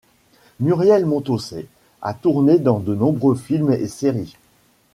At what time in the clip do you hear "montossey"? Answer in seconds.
1.05-1.67